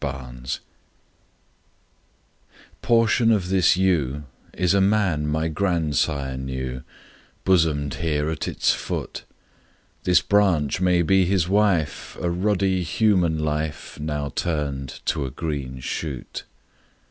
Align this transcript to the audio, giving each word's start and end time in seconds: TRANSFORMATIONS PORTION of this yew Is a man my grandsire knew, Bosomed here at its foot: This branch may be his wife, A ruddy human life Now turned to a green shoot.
TRANSFORMATIONS 0.03 0.59
PORTION 2.81 3.31
of 3.31 3.49
this 3.49 3.77
yew 3.77 4.23
Is 4.51 4.73
a 4.73 4.81
man 4.81 5.27
my 5.27 5.47
grandsire 5.47 6.37
knew, 6.37 6.81
Bosomed 7.43 7.93
here 7.93 8.31
at 8.31 8.47
its 8.47 8.73
foot: 8.73 9.25
This 10.03 10.23
branch 10.23 10.81
may 10.81 11.03
be 11.03 11.25
his 11.25 11.47
wife, 11.47 12.17
A 12.19 12.31
ruddy 12.31 12.81
human 12.81 13.37
life 13.45 13.99
Now 13.99 14.29
turned 14.29 15.01
to 15.05 15.23
a 15.23 15.29
green 15.29 15.79
shoot. 15.79 16.45